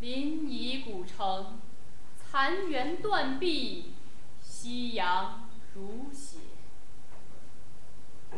[0.00, 1.58] 临沂古城，
[2.16, 3.92] 残垣断壁，
[4.42, 6.38] 夕阳如血。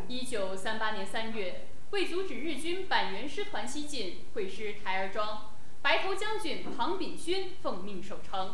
[0.07, 5.51] 一九三八年三月，为阻止日军板垣师团西进，会师台儿庄，
[5.81, 8.53] 白头将军庞炳勋奉命守城。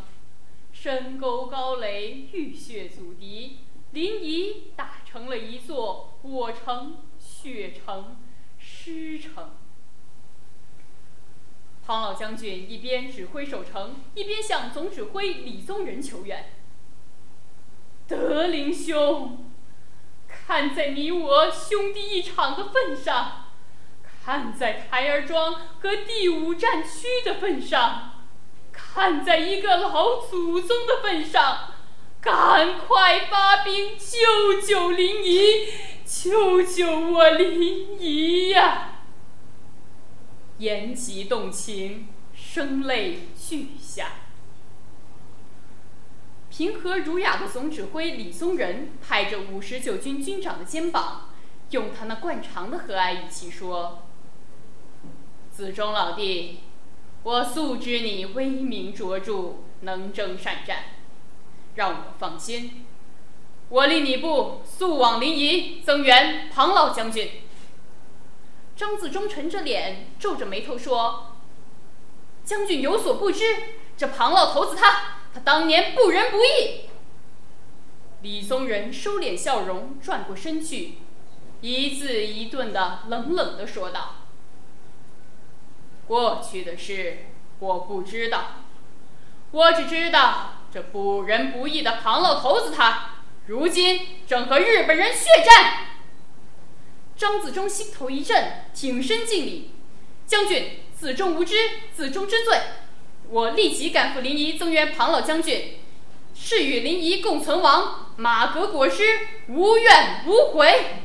[0.72, 3.60] 深沟高垒，浴血阻敌，
[3.92, 8.16] 临沂打成了一座火城、血城、
[8.58, 9.50] 尸城。
[11.86, 16.46] 庞老将军一边指挥守城，一边向总指挥李宗仁求援。
[18.08, 19.46] 德龄兄，
[20.26, 23.52] 看在你我兄弟一场的份上，
[24.24, 28.24] 看在台儿庄和第五战区的份上，
[28.72, 31.72] 看在一个老祖宗的份上，
[32.20, 35.68] 赶快发兵救救临沂，
[36.04, 38.95] 救救我临沂呀！
[40.58, 44.12] 言极动情，声泪俱下。
[46.48, 51.28] 平和儒雅的总指挥李宗仁拍着五十九军军长的肩膀，
[51.70, 54.04] 用他那惯常的和蔼语气说
[55.52, 56.60] ：“子忠老弟，
[57.22, 60.84] 我素知你威名卓著，能征善战，
[61.74, 62.86] 让我放心。
[63.68, 67.28] 我令你部速往临沂增援庞老将军。”
[68.76, 71.34] 张自忠沉着脸，皱着眉头说
[72.44, 73.42] ：“将军有所不知，
[73.96, 76.90] 这庞老头子他，他当年不仁不义。”
[78.20, 80.98] 李宗仁收敛笑容，转过身去，
[81.62, 84.16] 一字一顿的冷冷的说道
[86.06, 87.26] ：“过去的事
[87.60, 88.56] 我不知道，
[89.52, 93.12] 我只知道这不仁不义的庞老头子他，
[93.46, 95.85] 如今正和日本人血战。”
[97.16, 99.70] 张自忠心头一震，挺身敬礼
[100.26, 101.56] ：“将军，自忠无知，
[101.94, 102.58] 自忠知罪。
[103.28, 105.78] 我立即赶赴临沂增援庞老将军，
[106.34, 109.02] 誓与临沂共存亡，马革裹尸，
[109.48, 111.02] 无怨无悔。”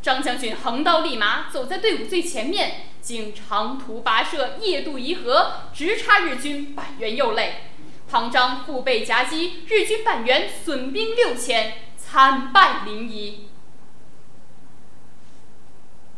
[0.00, 7.62] 张将军横刀立马，走在队伍最前面，经长途跋涉，夜渡沂河，直插日军板垣右肋。
[8.10, 13.47] 庞张腹背夹击，日军板垣损兵六千，惨败临沂。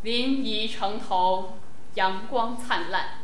[0.03, 1.59] 临沂城头，
[1.95, 3.19] 阳光灿烂。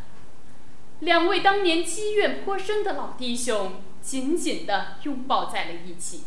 [1.00, 6.24] 两位当年积怨颇深的老弟兄紧紧地拥抱在了一起，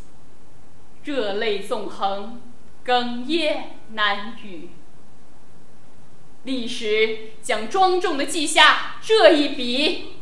[1.04, 2.42] 热泪纵横，
[2.86, 4.70] 哽咽难语。
[6.44, 10.19] 历史将庄重地记下这一笔。